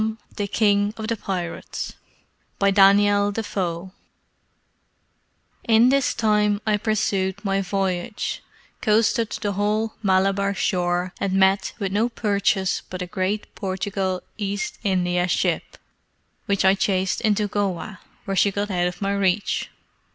THE 0.35 0.47
DAUGHTER 0.47 0.93
OF 0.97 1.07
THE 1.09 1.15
GREAT 1.15 1.91
MOGUL 2.59 2.71
DANIEL 2.73 3.31
DEFOE 3.33 3.91
In 5.65 5.89
this 5.89 6.15
time 6.15 6.59
I 6.65 6.77
pursued 6.77 7.45
my 7.45 7.61
voyage, 7.61 8.41
coasted 8.81 9.29
the 9.29 9.51
whole 9.51 9.93
Malabar 10.01 10.55
shore, 10.55 11.13
and 11.19 11.33
met 11.33 11.73
with 11.77 11.91
no 11.91 12.09
purchase 12.09 12.81
but 12.89 13.03
a 13.03 13.05
great 13.05 13.53
Portugal 13.53 14.23
East 14.39 14.79
India 14.83 15.27
ship, 15.27 15.77
which 16.47 16.65
I 16.65 16.73
chased 16.73 17.21
into 17.21 17.47
Goa, 17.47 17.99
where 18.25 18.35
she 18.35 18.49
got 18.49 18.71
out 18.71 18.87
of 18.87 19.03
my 19.03 19.13
reach. 19.13 19.69